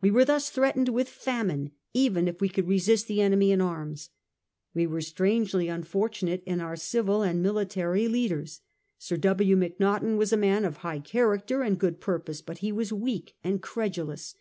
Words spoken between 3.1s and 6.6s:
enemy in arms. We were strangely un fortunate in